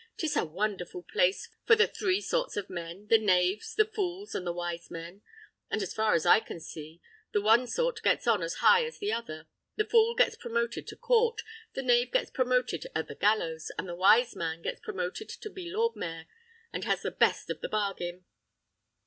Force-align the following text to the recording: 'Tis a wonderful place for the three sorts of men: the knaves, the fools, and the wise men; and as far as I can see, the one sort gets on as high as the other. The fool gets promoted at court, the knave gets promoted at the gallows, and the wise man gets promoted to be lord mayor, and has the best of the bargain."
'Tis 0.17 0.35
a 0.35 0.43
wonderful 0.43 1.03
place 1.03 1.47
for 1.67 1.75
the 1.75 1.85
three 1.85 2.19
sorts 2.21 2.57
of 2.57 2.71
men: 2.71 3.05
the 3.11 3.19
knaves, 3.19 3.75
the 3.75 3.85
fools, 3.85 4.33
and 4.33 4.47
the 4.47 4.51
wise 4.51 4.89
men; 4.89 5.21
and 5.69 5.83
as 5.83 5.93
far 5.93 6.15
as 6.15 6.25
I 6.25 6.39
can 6.39 6.59
see, 6.59 7.03
the 7.33 7.41
one 7.41 7.67
sort 7.67 8.01
gets 8.01 8.25
on 8.25 8.41
as 8.41 8.55
high 8.65 8.83
as 8.83 8.97
the 8.97 9.13
other. 9.13 9.47
The 9.75 9.85
fool 9.85 10.15
gets 10.15 10.35
promoted 10.35 10.91
at 10.91 11.01
court, 11.01 11.41
the 11.75 11.83
knave 11.83 12.09
gets 12.11 12.31
promoted 12.31 12.87
at 12.95 13.09
the 13.09 13.13
gallows, 13.15 13.71
and 13.77 13.87
the 13.87 13.93
wise 13.93 14.35
man 14.35 14.63
gets 14.63 14.79
promoted 14.79 15.29
to 15.29 15.49
be 15.51 15.69
lord 15.69 15.95
mayor, 15.95 16.25
and 16.73 16.83
has 16.85 17.03
the 17.03 17.11
best 17.11 17.51
of 17.51 17.61
the 17.61 17.69
bargain." 17.69 18.25